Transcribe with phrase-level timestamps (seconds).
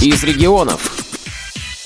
[0.00, 0.92] из регионов.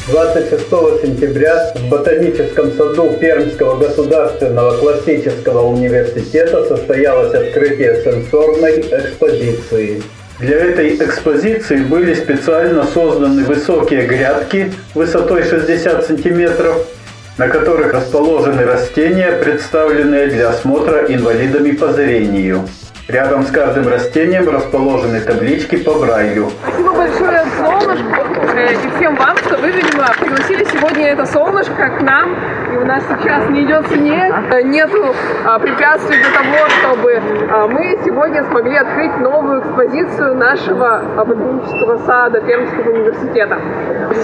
[0.09, 0.69] 26
[1.03, 10.03] сентября в Ботаническом саду Пермского государственного классического университета состоялось открытие сенсорной экспозиции.
[10.41, 16.87] Для этой экспозиции были специально созданы высокие грядки высотой 60 сантиметров,
[17.39, 22.69] на которых расположены растения, представленные для осмотра инвалидами по зрению.
[23.13, 26.51] Рядом с каждым растением расположены таблички по Брайлю.
[26.63, 32.03] Спасибо большое солнышку э, и всем вам, что вы, видимо, пригласили сегодня это солнышко к
[32.03, 32.35] нам.
[32.73, 37.21] И у нас сейчас не идет снег, э, нету а, препятствий для того, чтобы
[37.51, 43.59] а, мы сегодня смогли открыть новую экспозицию нашего ботанического сада Пермского университета.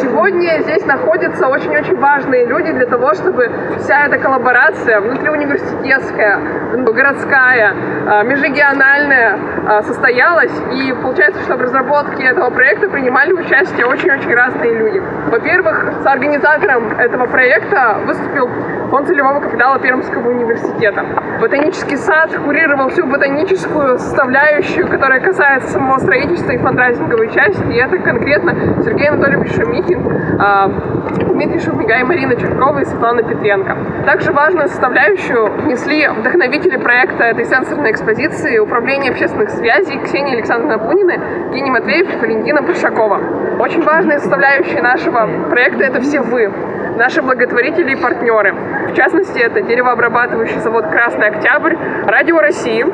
[0.00, 3.50] Сегодня здесь находятся очень-очень важные люди для того, чтобы
[3.80, 6.38] вся эта коллаборация внутриуниверситетская,
[6.74, 7.74] городская,
[8.06, 13.86] а, межрегиональная, региональная состоялась, и получается, что в разработке этого проекта принимали участие
[14.18, 15.02] очень-очень разные люди.
[15.30, 18.48] Во-первых, с организатором этого проекта выступил
[18.91, 21.05] фонд целевого капитала Пермского университета.
[21.41, 27.98] Ботанический сад курировал всю ботаническую составляющую, которая касается самого строительства и фандрайзинговой части, и это
[27.98, 30.69] конкретно Сергей Анатольевич Шумихин, а,
[31.39, 33.77] Дмитрий Шумига и Марина Черкова и Светлана Петренко.
[34.06, 41.12] Также важную составляющую внесли вдохновители проекта этой сенсорной экспозиции Управления общественных связей Ксения Александровна Пунина,
[41.47, 43.20] Евгений Матвеев и Валентина Большакова.
[43.58, 46.50] Очень важные составляющие нашего проекта– это все вы,
[46.98, 48.54] наши благотворители и партнеры.
[48.91, 52.84] В частности, это деревообрабатывающий завод «Красный Октябрь», Радио России,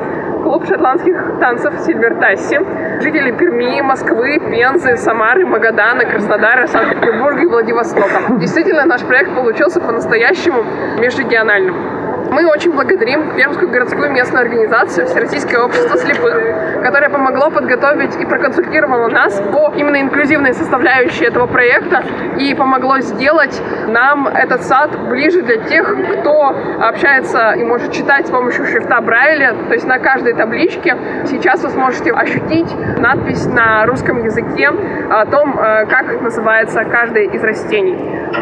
[0.43, 2.59] клуб шотландских танцев Сильвер Тасси,
[3.01, 8.37] жители Перми, Москвы, Пензы, Самары, Магадана, Краснодара, Санкт-Петербурга и Владивостока.
[8.39, 10.63] Действительно, наш проект получился по-настоящему
[10.99, 11.94] межрегиональным.
[12.35, 19.07] Мы очень благодарим Пермскую городскую местную организацию Всероссийское общество слепых, которое помогло подготовить и проконсультировало
[19.07, 22.03] нас по именно инклюзивной составляющей этого проекта
[22.37, 25.87] и помогло сделать нам этот сад ближе для тех,
[26.19, 29.55] кто общается и может читать с помощью шрифта Брайля.
[29.69, 30.97] То есть на каждой табличке
[31.27, 34.71] сейчас вы сможете ощутить надпись на русском языке
[35.09, 37.97] о том, э, как называется каждое из растений.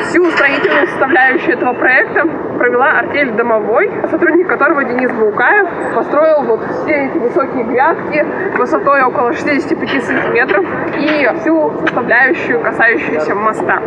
[0.08, 2.24] Всю строительную составляющую этого проекта
[2.64, 8.26] провела артель «Домовой», сотрудник которого Денис Баукаев построил вот все эти высокие грядки
[8.58, 10.66] высотой около 65 сантиметров
[10.98, 13.82] и всю составляющую, касающуюся моста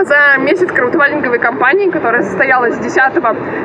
[0.00, 2.96] за месяц краудфандинговой кампании, которая состоялась с 10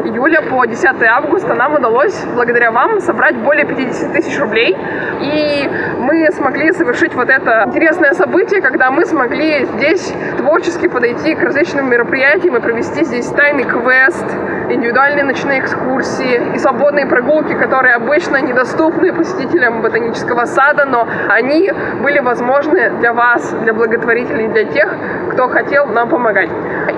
[0.05, 4.77] июля по 10 августа, нам удалось, благодаря вам, собрать более 50 тысяч рублей.
[5.21, 11.41] И мы смогли совершить вот это интересное событие, когда мы смогли здесь творчески подойти к
[11.41, 14.25] различным мероприятиям и провести здесь тайный квест,
[14.69, 21.71] индивидуальные ночные экскурсии и свободные прогулки, которые обычно недоступны посетителям ботанического сада, но они
[22.01, 24.94] были возможны для вас, для благотворителей, для тех,
[25.31, 26.50] кто хотел нам помогать.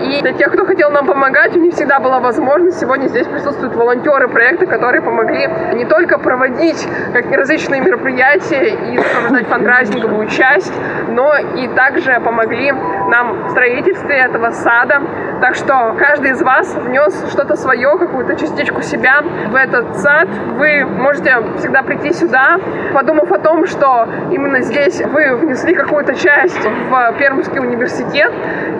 [0.02, 2.80] И для тех, кто хотел нам помогать, у них всегда была возможность.
[2.80, 9.48] Сегодня здесь присутствуют волонтеры проекта, которые помогли не только проводить как различные мероприятия и сопровождать
[9.48, 10.74] фандрайзинговую часть,
[11.10, 15.02] но и также помогли нам в строительстве этого сада.
[15.42, 20.28] Так что каждый из вас внес что-то свое, какую-то частичку себя в этот сад.
[20.58, 22.58] Вы можете всегда прийти сюда,
[22.94, 28.32] подумав о том, что именно здесь вы внесли какую-то часть в Пермский университет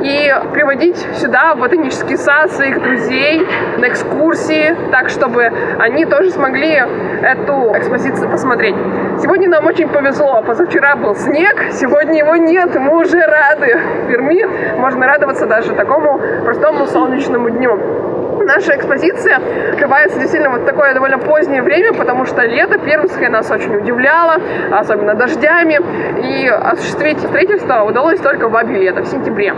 [0.02, 3.46] и приводить сюда в ботанический сад своих друзей
[3.78, 6.82] на экскурсии, так чтобы они тоже смогли
[7.22, 8.76] эту экспозицию посмотреть.
[9.22, 10.42] Сегодня нам очень повезло.
[10.46, 13.80] Позавчера был снег, сегодня его нет, мы уже рады.
[14.04, 14.46] В Перми
[14.78, 17.80] можно радоваться даже такому простому солнечному дню
[18.50, 19.40] наша экспозиция
[19.72, 24.38] открывается действительно вот такое довольно позднее время, потому что лето пермское нас очень удивляло,
[24.72, 25.80] особенно дождями,
[26.24, 29.54] и осуществить строительство удалось только в Бабе лето, в сентябре.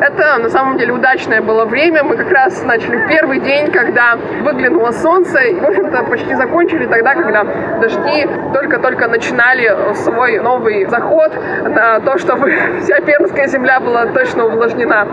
[0.00, 2.04] Это на самом деле удачное было время.
[2.04, 5.40] Мы как раз начали первый день, когда выглянуло солнце.
[5.40, 7.44] И, в общем-то, почти закончили тогда, когда
[7.80, 11.32] дожди только-только начинали свой новый заход
[11.64, 15.06] на то, чтобы вся пермская земля была точно увлажнена.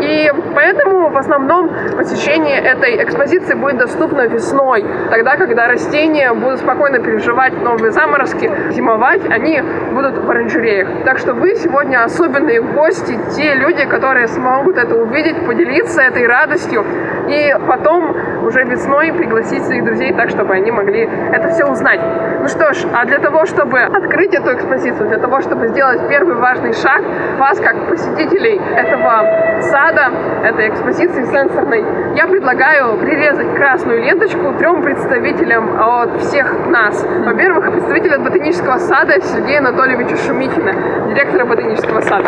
[0.00, 6.98] И поэтому в основном посещение этой экспозиции будет доступно весной, тогда, когда растения будут спокойно
[6.98, 11.04] переживать новые заморозки, зимовать, они будут в оранжереях.
[11.04, 16.26] Так что вы сегодня особенные гости, те люди, которые которые смогут это увидеть, поделиться этой
[16.26, 16.84] радостью
[17.28, 22.00] и потом уже весной пригласить своих друзей так, чтобы они могли это все узнать.
[22.40, 26.34] Ну что ж, а для того, чтобы открыть эту экспозицию, для того, чтобы сделать первый
[26.34, 27.00] важный шаг,
[27.38, 30.10] вас, как посетителей этого сада,
[30.42, 31.84] этой экспозиции сенсорной,
[32.16, 37.04] я предлагаю прирезать красную ленточку трем представителям от всех нас.
[37.24, 40.74] Во-первых, представитель от ботанического сада Сергея Анатольевича Шумихина,
[41.08, 42.24] директора ботанического сада сад.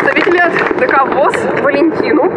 [0.00, 2.32] Представители от ДК ВОЗ Валентину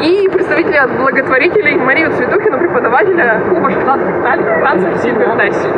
[0.00, 5.68] и представители от благотворителей Марию Цветухину, преподавателя клуба шотландских танцев Сильвер Тесси.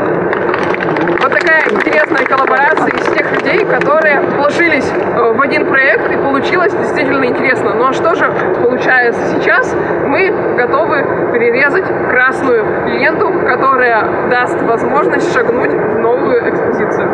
[1.21, 6.73] Вот такая интересная коллаборация из тех людей, которые вложились э, в один проект и получилось
[6.75, 7.75] действительно интересно.
[7.75, 9.75] Ну а что же получается сейчас?
[10.07, 17.09] Мы готовы перерезать красную ленту, которая даст возможность шагнуть в новую экспозицию.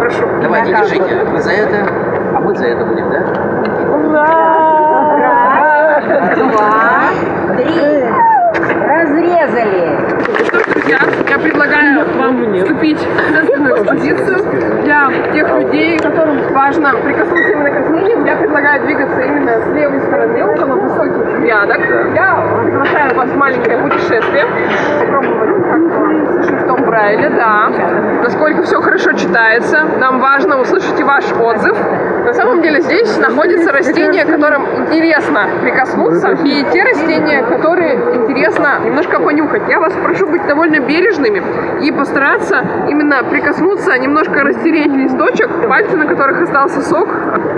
[0.00, 0.28] Прошу.
[0.42, 1.24] Давайте, держите.
[1.24, 1.86] Вы за это,
[2.34, 3.20] а мы за это будем, да?
[6.36, 7.00] Два,
[7.56, 8.04] три.
[8.86, 9.98] Разрезали.
[10.46, 14.38] Что ж, друзья, я предлагаю вам вступить в естественную экспозицию
[14.82, 18.24] для тех людей, которым важно прикоснуться именно к растениям.
[18.24, 21.80] Я предлагаю двигаться именно с левой стороны, около высоких грядок.
[22.14, 24.44] Я приглашаю вас в маленькое путешествие.
[25.00, 25.80] Попробовать как
[26.42, 27.70] с шрифтом Брайля, да.
[28.22, 29.84] Насколько все хорошо читается.
[29.98, 31.76] Нам важно услышать и ваш отзыв.
[32.24, 39.18] На самом деле здесь находятся растения, которым интересно прикоснуться, и те растения, которые интересно немножко
[39.18, 39.62] понюхать.
[39.68, 41.42] Я вас прошу быть довольно бережными
[41.84, 47.08] и постараться именно прикоснуться, немножко растереть листочек, пальцы на которых остался сок.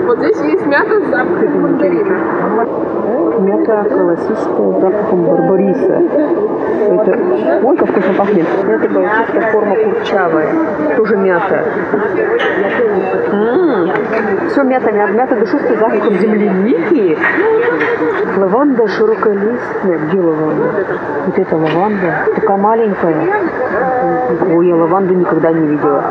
[0.06, 2.16] Вот здесь есть мята с запахом мандарина.
[3.38, 6.02] Мята классическая с запахом барбариса.
[6.88, 7.18] Это...
[7.62, 8.46] Ой, как вкусно пахнет.
[8.64, 10.48] Мята классическая форма курчавая.
[10.96, 11.64] Тоже мята.
[14.48, 17.18] Все мята, мята, мята душистая с запахом земляники.
[18.36, 19.98] Лаванда широколистная.
[19.98, 20.64] Где лаванда?
[21.26, 22.14] Вот это лаванда.
[22.34, 23.14] Такая маленькая.
[24.52, 26.04] Ой, я лаванду никогда не видела.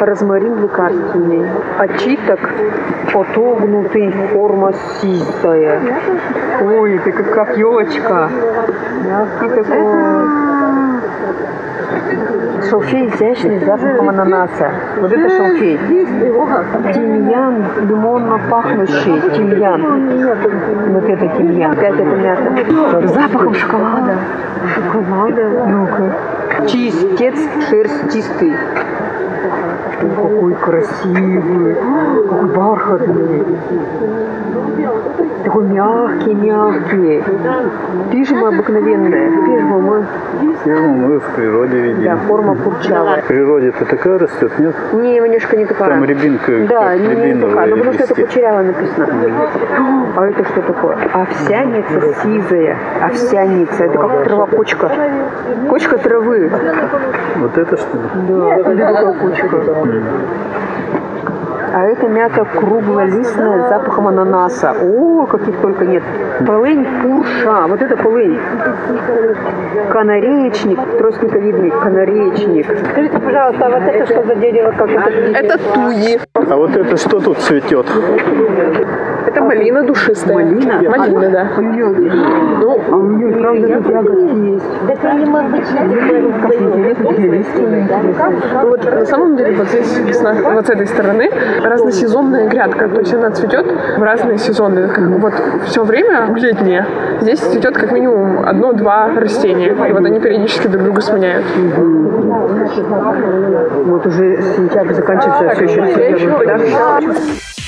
[0.00, 1.46] Розмарин лекарственный.
[1.78, 2.40] Очиток
[3.14, 5.80] отогнутый, форма сизая.
[6.62, 8.28] Ой, это как, как елочка.
[9.04, 10.46] Мягкий такой.
[12.68, 14.70] Шалфей изящный запахом ананаса.
[15.00, 15.78] Вот это шалфей.
[16.94, 19.20] Тимьян, лимонно пахнущий.
[19.36, 19.82] Тимьян.
[20.92, 21.72] Вот это тимьян.
[21.72, 23.06] Опять это мята.
[23.08, 24.14] Запахом шоколада.
[24.74, 25.50] Шоколада.
[25.68, 26.12] Ну-ка.
[26.68, 27.38] Чистец.
[27.72, 29.05] Ой,
[30.08, 31.74] какой красивый,
[32.28, 33.44] какой бархатный.
[35.44, 37.22] Такой мягкий, мягкий.
[38.10, 39.30] Пижма обыкновенная.
[39.30, 40.04] Пижма мы,
[40.64, 42.02] Фирму мы в природе видим.
[42.04, 43.22] да, форма курчавая.
[43.22, 44.74] В природе-то такая растет, нет?
[44.94, 45.90] Не, немножко не такая.
[45.90, 47.66] Там рябинка, Да, не, не такая.
[47.68, 49.08] Ну, потому что это кучеряво написано.
[50.16, 50.96] А это что такое?
[51.12, 52.76] Овсяница сизая.
[53.04, 53.84] Овсяница.
[53.84, 54.90] Это как трава кочка.
[55.68, 56.50] Кочка травы.
[57.36, 58.02] Вот это что ли?
[58.28, 59.56] Да, это такая кочка.
[61.76, 64.72] А это мята круглолистная с запахом ананаса.
[64.72, 66.02] О, каких только нет.
[66.46, 67.66] Полынь пурша.
[67.66, 68.38] Вот это полынь.
[69.90, 72.66] Канареечник, тростниковидный канареечник.
[72.92, 74.72] Скажите, пожалуйста, а вот это что за дерево?
[74.72, 75.10] Как это?
[75.10, 76.18] Это туи.
[76.34, 77.86] А вот это что тут цветет?
[79.36, 80.46] Это малина душистая.
[80.46, 80.80] Малина?
[80.88, 81.48] Малина, да.
[81.58, 84.64] Ну, А у нее, правда, тут ягодки есть.
[84.88, 85.66] Так они, может быть.
[88.62, 90.00] Ну вот на самом деле вот здесь
[90.42, 91.30] вот с этой стороны
[91.62, 93.66] разносезонная грядка, то есть она цветет
[93.98, 94.88] в разные сезоны.
[95.18, 95.34] Вот
[95.66, 96.86] все время летнее
[97.20, 101.44] здесь цветет как минимум одно-два растения, и вот они периодически друг друга сменяют.
[103.84, 105.86] Вот уже сентябрь заканчивается, а все еще
[106.16, 107.65] сентябрь.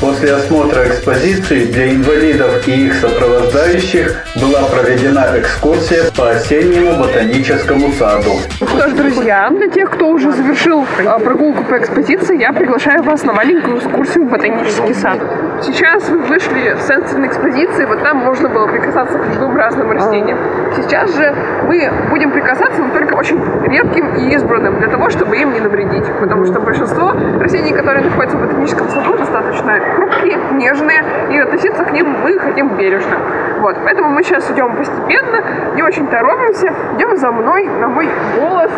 [0.00, 8.38] После осмотра экспозиции для инвалидов и их сопровождающих была проведена экскурсия по осеннему ботаническому саду.
[8.56, 13.22] Что ж, друзья, для тех, кто уже завершил а, прогулку по экспозиции, я приглашаю вас
[13.22, 15.18] на маленькую экскурсию в ботанический сад.
[15.62, 20.38] Сейчас вы вышли в центр экспозиции, вот там можно было прикасаться к двум разным растениям.
[20.76, 21.34] Сейчас же
[21.66, 26.04] мы будем прикасаться, но только очень редким и избранным, для того, чтобы им не навредить.
[26.20, 31.92] Потому что большинство растений, которые находятся в ботаническом саду, достаточно хрупкие, нежные, и относиться к
[31.92, 33.16] ним мы хотим бережно.
[33.60, 35.42] Вот, поэтому мы сейчас идем постепенно,
[35.74, 38.08] не очень торопимся, идем за мной на мой
[38.38, 38.70] голос.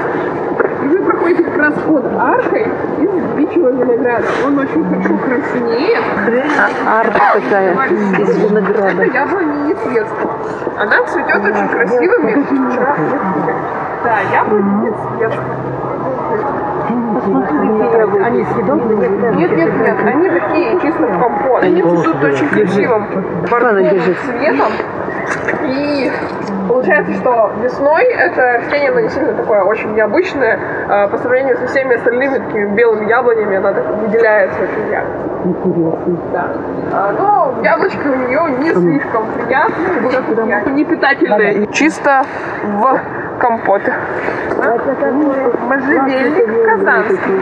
[0.83, 2.67] И вы проходите как раз под аркой
[2.99, 4.27] из бичьего винограда.
[4.47, 6.05] Он очень хорошо краснеет.
[6.87, 7.75] Арка такая
[8.19, 9.03] из винограда.
[9.03, 10.35] Это яблони Несветского.
[10.79, 12.47] Она цветет очень красивыми.
[14.05, 15.79] Да, яблони Несветского.
[18.25, 19.09] Они съедобные?
[19.35, 21.63] Нет, нет, нет, они такие, чисто в компот.
[21.63, 23.07] Они цветут очень красивым
[23.91, 24.15] держи.
[24.15, 24.73] цветом.
[25.65, 26.11] И
[26.69, 30.59] получается, что весной это растение, оно действительно такое очень необычное.
[30.89, 35.09] а, По сравнению со всеми остальными такими белыми яблонями, она так выделяется очень ярко.
[35.45, 36.19] Интересно.
[36.33, 36.45] Да.
[36.93, 41.67] А, Но яблочко у нее не слишком приятное, не питательное.
[41.73, 42.23] Чисто
[42.65, 43.01] в
[43.39, 43.93] компоты.
[45.69, 47.41] Можжевельник казанский.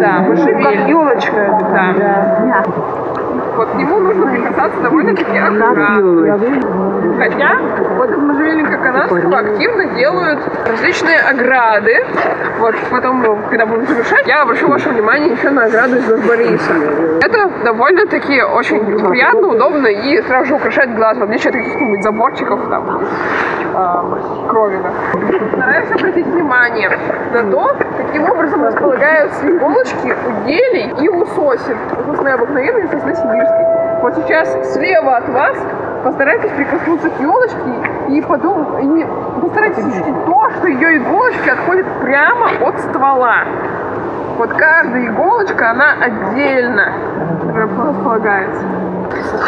[0.00, 0.88] Да, можжевельник.
[0.88, 1.58] елочка.
[1.72, 2.64] Да.
[3.56, 6.38] Вот к нему нужно прикасаться довольно-таки аккуратно.
[7.18, 7.58] Хотя
[7.96, 12.04] вот из можжевельника канадского активно делают различные ограды.
[12.58, 16.72] Вот потом, когда будем завершать, я обращу ваше внимание еще на ограду из Барбариса.
[17.20, 22.68] Это довольно-таки очень приятно, удобно и сразу же украшает глаз, в отличие от каких-нибудь заборчиков
[22.68, 23.02] там
[23.74, 24.90] э, кровина.
[25.52, 26.90] Стараюсь обратить внимание
[27.32, 31.76] на то, каким образом располагаются иголочки у елей и у сосен.
[32.06, 33.98] Сосны обыкновенные, сосны сибирские.
[34.02, 35.56] Вот сейчас слева от вас
[36.02, 37.56] постарайтесь прикоснуться к елочке
[38.08, 39.06] и подумать, и
[39.40, 43.44] постарайтесь ощутить то, что ее иголочки отходят прямо от ствола.
[44.38, 46.92] Вот каждая иголочка, она отдельно
[47.54, 48.64] располагается.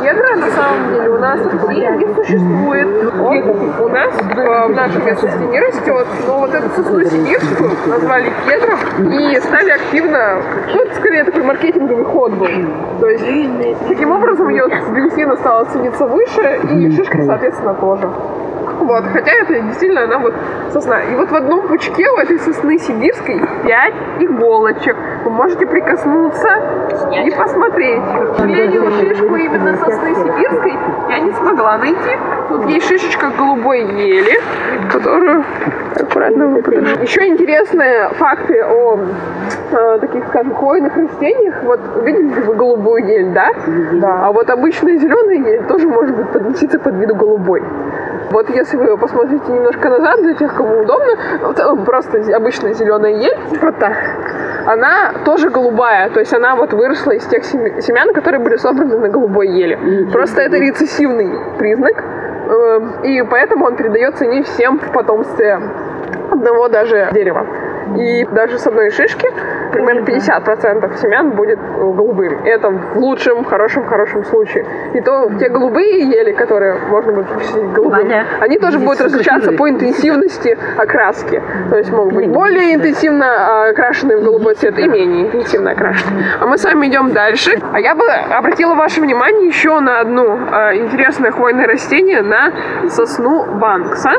[0.01, 2.89] Кедра на самом деле у нас в России не существует.
[3.21, 6.07] Он у нас э, в нашей местности не растет.
[6.27, 8.79] Но вот эту сосну сибирскую назвали кедром
[9.13, 12.49] и стали активно, ну это скорее такой маркетинговый ход был.
[13.01, 18.11] То есть таким образом ее древесина стала цениться выше и шишка соответственно тоже.
[18.85, 20.35] Вот, хотя это действительно она вот
[20.71, 21.01] сосна.
[21.05, 24.95] И вот в одном пучке у этой сосны сибирской 5 иголочек.
[25.25, 26.49] Вы можете прикоснуться
[27.25, 28.03] и посмотреть.
[28.03, 30.75] К сожалению, шишку именно сосны сибирской
[31.09, 32.19] я не смогла найти.
[32.51, 34.39] Тут есть шишечка голубой ели,
[34.93, 35.45] которую
[35.97, 36.99] аккуратно выпадешь.
[37.01, 38.99] Еще интересные факты о
[39.71, 41.63] э, таких, скажем, хвойных растениях.
[41.63, 43.51] Вот видели вы голубую ель, да?
[43.95, 44.27] Да.
[44.27, 47.63] А вот обычная зеленая ель тоже может быть подноситься под виду голубой.
[48.31, 53.13] Вот если вы посмотрите немножко назад, для тех, кому удобно, в целом просто обычная зеленая
[53.13, 53.93] ель, вот так,
[54.67, 59.09] она тоже голубая, то есть она вот выросла из тех семян, которые были собраны на
[59.09, 60.09] голубой еле.
[60.13, 65.61] Просто это рецессивный признак, э, и поэтому он передается не всем в потомстве
[66.31, 67.47] одного даже дерева.
[67.99, 69.29] И даже с одной шишки
[69.73, 72.45] примерно 50% семян будет голубым.
[72.45, 74.67] Это в лучшем, хорошем, хорошем случае.
[74.95, 79.69] И то те голубые ели, которые можно будет причислить голубым, они тоже будут различаться по
[79.69, 81.43] интенсивности окраски.
[81.71, 86.25] То есть могут быть более интенсивно окрашенные в голубой цвет и менее интенсивно окрашенные.
[86.41, 87.59] А мы с вами идем дальше.
[87.73, 92.53] А я бы обратила ваше внимание еще на одно а, интересное хвойное растение, на
[92.89, 94.13] сосну банкса.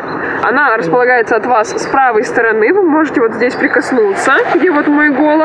[0.43, 2.73] Она располагается от вас с правой стороны.
[2.73, 5.44] Вы можете вот здесь прикоснуться, где вот мой голос.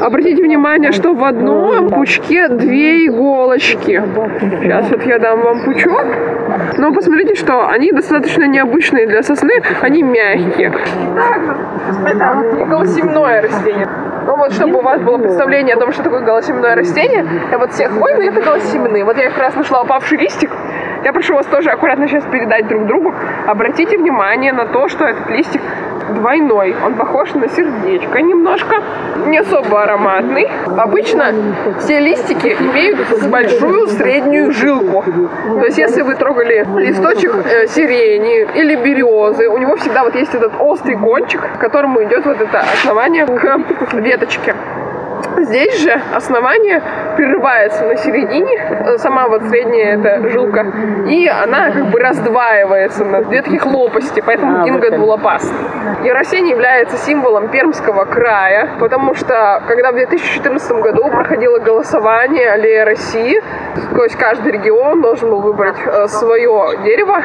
[0.00, 4.02] Обратите внимание, что в одном пучке две иголочки.
[4.60, 6.04] Сейчас вот я дам вам пучок.
[6.78, 10.72] Но посмотрите, что они достаточно необычные для сосны, они мягкие.
[12.04, 13.88] Это голосемное растение.
[14.26, 17.72] Ну вот, чтобы у вас было представление о том, что такое голосеменное растение, а вот
[17.72, 19.04] все хвойные это голосеменные.
[19.04, 20.50] Вот я как раз нашла упавший листик.
[21.04, 23.14] Я прошу вас тоже аккуратно сейчас передать друг другу.
[23.46, 25.62] Обратите внимание на то, что этот листик
[26.14, 26.74] двойной.
[26.84, 28.76] Он похож на сердечко немножко.
[29.26, 30.48] Не особо ароматный.
[30.66, 31.32] Обычно
[31.80, 32.98] все листики имеют
[33.28, 35.04] большую среднюю жилку.
[35.46, 40.34] То есть, если вы трогали листочек э, сирени или березы, у него всегда вот есть
[40.34, 44.54] этот острый кончик, к которому идет вот это основание к веточке.
[45.38, 46.82] Здесь же основание
[47.16, 50.66] прерывается на середине, э, сама вот средняя эта жилка,
[51.08, 55.58] и она как бы раздваивается на две таких лопасти, поэтому гинго двулопастный.
[56.04, 62.84] И растение является символом Пермского края, потому что когда в 2014 году проходило голосование Аллея
[62.84, 63.40] России,
[63.94, 67.22] то есть каждый регион должен был выбрать э, свое дерево,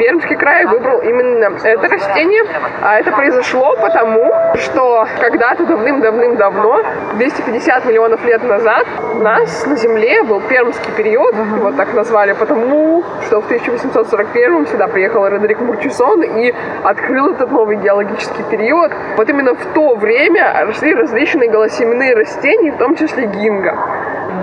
[0.00, 2.42] Пермский край выбрал именно это растение.
[2.80, 6.82] А это произошло потому, что когда-то давным-давным-давно,
[7.16, 13.04] 250 миллионов лет назад, у нас на Земле был пермский период, его так назвали потому,
[13.26, 18.92] что в 1841 сюда приехал Родерик Мурчисон и открыл этот новый геологический период.
[19.18, 23.76] Вот именно в то время росли различные голосеменные растения, в том числе гинго.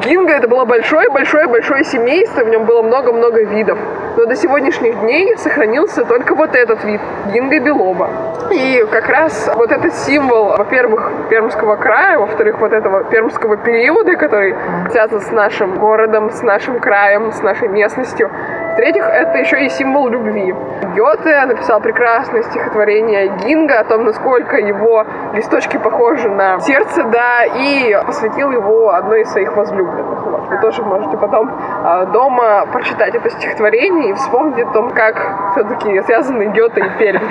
[0.03, 3.77] Гинго это было большое-большое-большое семейство, в нем было много-много видов.
[4.15, 7.01] Но до сегодняшних дней сохранился только вот этот вид
[7.33, 8.09] гинго белоба.
[8.51, 14.55] И как раз вот этот символ, во-первых, Пермского края, во-вторых, вот этого пермского периода, который
[14.91, 18.31] связан с нашим городом, с нашим краем, с нашей местностью,
[18.77, 20.53] в-третьих, это еще и символ любви.
[20.95, 25.03] Гёте написал прекрасное стихотворение Гинга о том, насколько его
[25.33, 30.25] листочки похожи на сердце, да, и посвятил его одной из своих возлюбленных.
[30.25, 30.49] Вот.
[30.49, 35.15] Вы тоже можете потом э, дома прочитать это стихотворение и вспомнить о том, как
[35.53, 37.23] все-таки связаны Гёте и Пермь.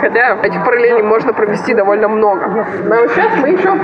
[0.00, 2.66] Хотя этих параллелей можно провести довольно много.
[2.84, 3.76] Но вот сейчас мы еще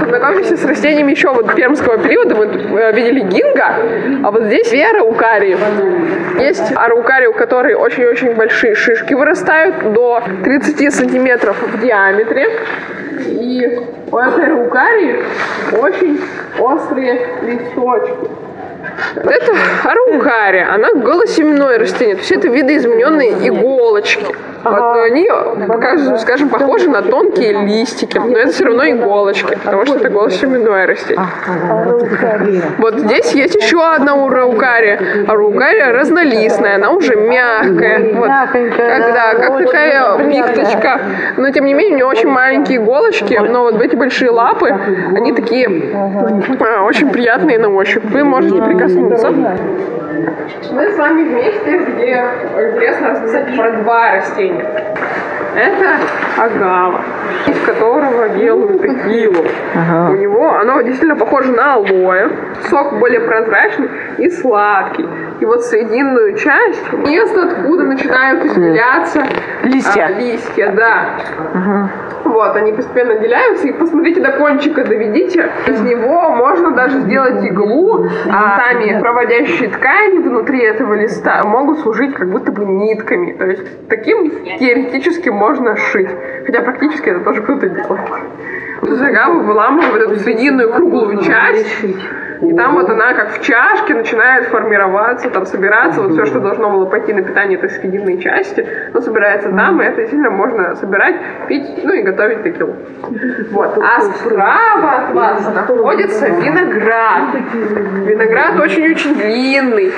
[0.00, 2.34] познакомимся с растениями еще вот пермского периода.
[2.34, 3.76] Мы э, видели гинга,
[4.24, 5.56] а вот здесь Вера Укари.
[6.42, 12.48] Есть араукария, у которой очень-очень большие шишки вырастают до 30 сантиметров в диаметре.
[13.28, 13.80] И
[14.10, 15.22] у этой араукарии
[15.72, 16.20] очень
[16.58, 18.28] острые листочки.
[19.16, 24.26] Это араукария, она голосеменное растение, то есть это видоизмененные иголочки.
[24.64, 25.28] Вот, но они,
[25.66, 30.86] покажем, скажем, похожи на тонкие листики, но это все равно иголочки, потому что это голосеменное
[30.86, 31.26] растение.
[32.78, 35.26] Вот здесь есть еще одна араукария.
[35.28, 38.14] Араукария разнолистная, она уже мягкая.
[38.14, 38.28] Вот,
[38.76, 41.00] когда, как такая пикточка.
[41.36, 44.70] Но тем не менее, у нее очень маленькие иголочки, но вот эти большие лапы,
[45.14, 48.04] они такие а, очень приятные на ощупь.
[48.04, 49.32] Вы можете прикоснуться.
[50.70, 52.24] Мы с вами вместе, где
[52.70, 54.64] интересно рассказать про два растения.
[55.54, 55.98] Это
[56.38, 57.00] агава,
[57.46, 59.44] из которого делают текилу.
[60.10, 62.30] У него оно действительно похоже на алоэ.
[62.70, 65.06] Сок более прозрачный и сладкий.
[65.40, 69.24] И вот срединную часть, место, откуда начинают изделяться
[69.64, 70.06] Листья.
[70.06, 71.06] а, листья, да.
[72.24, 75.50] Вот, они постепенно отделяются, и посмотрите до кончика, доведите.
[75.66, 82.14] Из него можно даже сделать иглу, а сами проводящие ткани внутри этого листа могут служить
[82.14, 83.32] как будто бы нитками.
[83.32, 86.10] То есть таким теоретически можно шить.
[86.46, 88.00] Хотя практически это тоже кто-то делает.
[88.82, 91.84] Загаву выламывают эту срединную круглую часть,
[92.42, 96.70] и там вот она как в чашке начинает формироваться, там собираться, вот все, что должно
[96.70, 101.14] было пойти на питание этой срединной части, но собирается там, и это действительно можно собирать,
[101.46, 102.74] пить, ну и готовить текилу.
[103.52, 103.78] Вот.
[103.78, 107.34] А справа от вас находится виноград.
[108.06, 109.92] Виноград очень-очень длинный.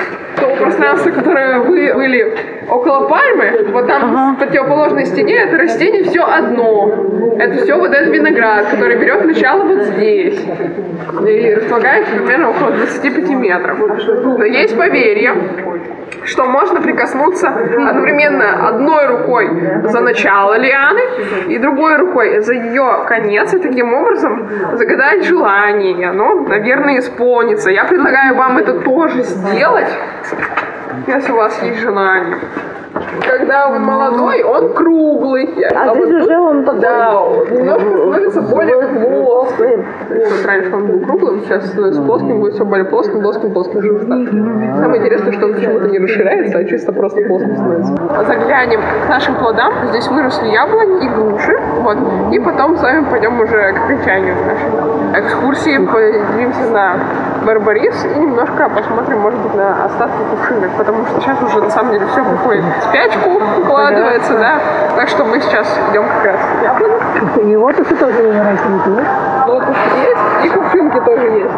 [0.45, 2.37] То пространство, которое вы были
[2.69, 6.93] около пальмы, вот там в противоположной стене это растение все одно.
[7.39, 10.39] Это все вот этот виноград, который берет начало вот здесь.
[11.27, 13.79] И располагается примерно около 25 метров.
[14.39, 15.33] Но есть поверье,
[16.25, 19.49] что можно прикоснуться одновременно одной рукой
[19.85, 21.01] за начало лианы
[21.49, 27.71] и другой рукой за ее конец, и таким образом загадать желание, и оно, наверное, исполнится.
[27.71, 29.89] Я предлагаю вам это тоже сделать,
[31.07, 32.37] если у вас есть желание.
[33.27, 35.49] Когда он молодой, он круглый.
[35.75, 39.85] А, вот тут- он да, он немножко становится более плоским.
[40.09, 43.83] Вот раньше он был круглым, сейчас становится плоским, будет все более плоским, плоским, плоским.
[44.79, 47.95] Самое интересное, что он почему-то не расширяется, а чисто просто плоским становится.
[48.27, 49.73] Заглянем к нашим плодам.
[49.91, 51.59] Здесь выросли яблони и груши.
[51.81, 51.99] Вот.
[52.33, 55.79] И потом с вами пойдем уже к окончанию нашей экскурсии.
[55.79, 56.97] Поднимемся на
[57.45, 61.93] Барбарис и немножко посмотрим, может быть, на остатки кувшинок, потому что сейчас уже на самом
[61.93, 63.31] деле все приходит в спячку,
[63.61, 64.59] укладывается, да.
[64.97, 67.53] Так что мы сейчас идем как раз к яблоне.
[67.53, 69.07] И вот это тоже растет.
[69.47, 71.55] Лотос есть, и кувшинки тоже есть.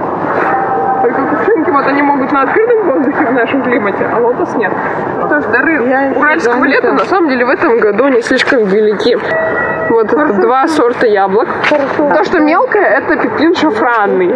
[1.03, 4.72] Только кувшинки, вот они могут на открытом воздухе в нашем климате, а лотос нет.
[5.27, 9.16] Что ж, дары уральского лета на самом деле в этом году не слишком велики.
[9.88, 11.49] Вот это два сорта яблок.
[11.96, 14.33] То, что мелкое, это пеклин шафранный.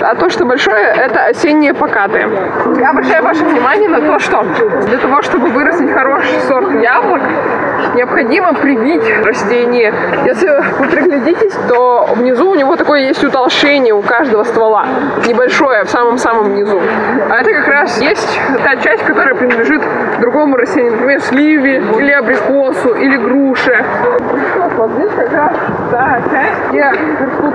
[0.00, 2.28] А то, что большое, это осенние покатые.
[2.78, 4.44] Я обращаю ваше внимание на то, что
[4.86, 7.22] для того, чтобы вырастить хороший сорт яблок,
[7.96, 9.92] необходимо привить растение.
[10.24, 14.86] Если вы приглядитесь, то внизу у него такое есть утолщение у каждого ствола.
[15.26, 16.80] Небольшое, в самом-самом низу.
[17.30, 19.82] А это как раз есть та часть, которая принадлежит
[20.20, 20.92] другому растению.
[20.92, 23.84] Например, сливе, или абрикосу, или груше.
[24.76, 25.52] Вот здесь как раз
[25.90, 27.54] та часть, где растут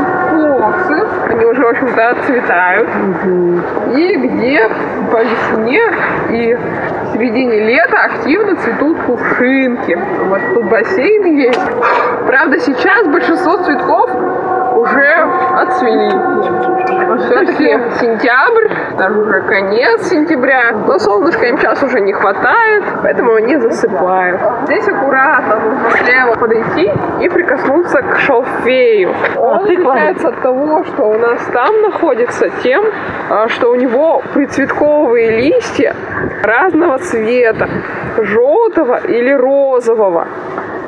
[1.42, 2.88] Они уже, в общем-то, отцветают.
[3.98, 4.70] И где
[5.12, 5.82] по весне
[6.30, 9.98] и в середине лета активно цветут кувшинки.
[10.28, 11.60] Вот тут бассейн есть.
[12.28, 14.12] Правда, сейчас большинство цветков
[14.76, 15.16] уже
[15.58, 16.91] отцвели.
[17.26, 23.58] Все-таки сентябрь, даже уже конец сентября, но солнышка им сейчас уже не хватает, поэтому они
[23.58, 24.42] засыпают.
[24.66, 29.14] Здесь аккуратно нужно слева подойти и прикоснуться к шалфею.
[29.38, 32.84] Он отличается от того, что у нас там находится, тем,
[33.30, 35.96] а, что у него прицветковые листья
[36.44, 37.70] разного цвета,
[38.18, 40.28] желтого или розового.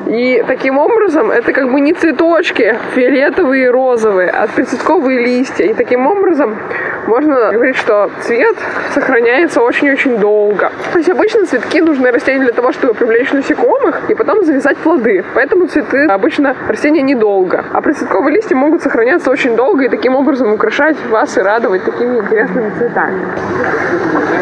[0.07, 5.65] И таким образом это как бы не цветочки фиолетовые и розовые, а прицветковые листья.
[5.65, 6.57] И таким образом
[7.07, 8.55] можно говорить, что цвет
[8.93, 10.71] сохраняется очень-очень долго.
[10.91, 15.23] То есть обычно цветки нужны растению для того, чтобы привлечь насекомых и потом завязать плоды.
[15.33, 17.63] Поэтому цветы обычно растения недолго.
[17.71, 22.19] А прицветковые листья могут сохраняться очень долго и таким образом украшать вас и радовать такими
[22.19, 23.21] интересными цветами.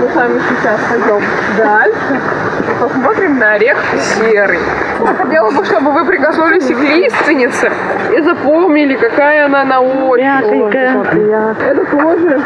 [0.02, 1.22] Мы с вами сейчас пойдем
[1.58, 2.22] дальше
[2.82, 3.78] посмотрим на орех
[4.16, 4.60] серый.
[5.06, 7.72] Хотела бы, чтобы вы прикоснулись к лиственнице
[8.16, 10.76] и запомнили, какая она на ощупь.
[10.76, 12.42] Это тоже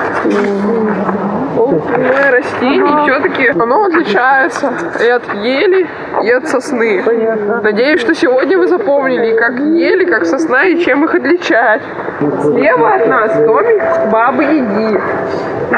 [1.56, 5.88] Полное растение, все-таки оно отличается и от ели,
[6.24, 7.02] и от сосны.
[7.63, 11.82] Надеюсь, что сегодня вы запомнили как ели, как сосна, и чем их отличать.
[12.41, 15.02] Слева от нас домик Бабы Яги.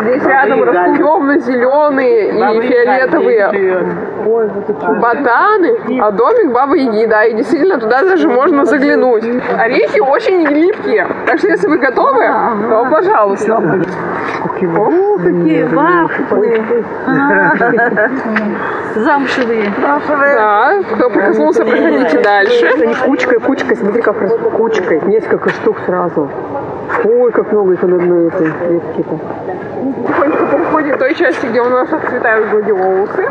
[0.02, 3.86] Здесь рядом растут темно-зеленые и фиолетовые
[5.00, 9.24] ботаны, а домик Бабы Яги, да, и действительно туда даже можно заглянуть.
[9.58, 12.26] Орехи очень липкие, так что если вы готовы,
[12.70, 13.56] то пожалуйста.
[13.56, 16.64] О, какие вафли.
[18.96, 19.72] Замшевые.
[19.82, 20.00] Да,
[20.96, 22.66] кто прикоснулся, проходите дальше.
[22.82, 25.02] Они кучкой, кучкой, смотри, как раз кучкой.
[25.06, 26.30] Несколько штук сразу.
[27.04, 29.20] Ой, как много их на одной этой ветке-то.
[30.92, 33.30] К той части, где у нас отцветают гладиолусы.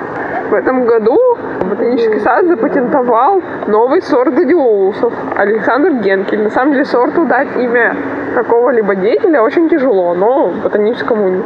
[0.51, 1.19] В этом году
[1.63, 5.13] ботанический сад запатентовал новый сорт гладиолусов.
[5.37, 6.43] Александр Генкель.
[6.43, 7.97] На самом деле сорту дать имя
[8.35, 11.43] какого-либо деятеля очень тяжело, но ботаническому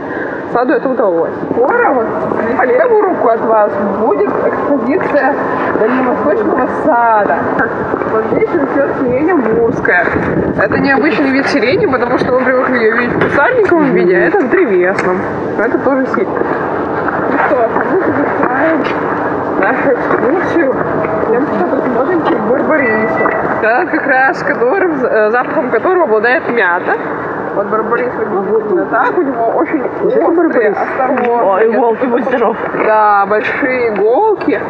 [0.52, 1.30] саду это удалось.
[1.52, 2.06] Скоро вот
[2.56, 5.34] по левую руку от вас будет экспозиция
[5.78, 7.38] Дальневосточного сада.
[8.12, 10.04] Вот здесь растет сирень амурская.
[10.58, 14.40] Это необычный вид сирени, потому что мы привыкли ее видеть в кусарниковом виде, а это
[14.40, 15.18] в древесном.
[15.56, 16.28] Но это тоже сирень.
[16.28, 18.82] Ну что мы завершаем
[19.60, 20.74] нашу экскурсию
[21.28, 23.30] тем, посмотрим через барбарису.
[23.62, 26.96] Да, как раз которым, э, запахом которого обладает мята.
[27.54, 31.70] Вот барбарис именно так, у него очень острые, осторожные.
[31.70, 32.56] иголки, будь здоров.
[32.86, 34.60] Да, большие иголки.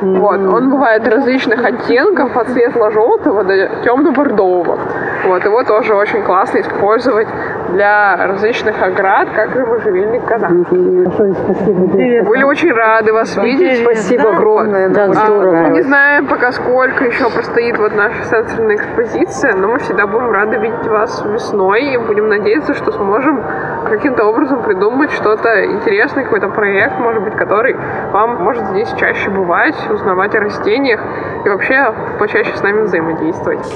[0.00, 4.78] Вот, он бывает различных оттенков, от светло-желтого до темно-бордового.
[5.26, 7.26] Вот, его тоже очень классно использовать
[7.68, 10.70] для различных оград, как и можжевельник канат.
[10.70, 13.82] Были очень рады вас видеть.
[13.82, 14.88] Спасибо огромное.
[14.88, 20.06] А, мы не знаем пока сколько еще простоит вот наша сенсорная экспозиция, но мы всегда
[20.06, 23.42] будем рады видеть вас весной и будем надеяться, что сможем
[23.88, 27.76] каким-то образом придумать что-то интересное, какой-то проект, может быть, который
[28.12, 31.00] вам может здесь чаще бывать, узнавать о растениях
[31.44, 33.66] и вообще почаще с нами взаимодействовать.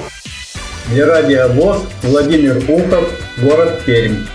[0.89, 3.09] Для радиовоз Владимир Ухов,
[3.41, 4.25] город Пермь.